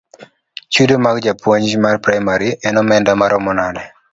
Chudo 0.73 0.95
mar 1.05 1.17
japuonj 1.25 1.69
mar 1.83 1.95
praimari 2.05 2.49
en 2.67 2.81
omenda 2.81 3.11
maromo 3.21 3.51
nade? 3.61 3.85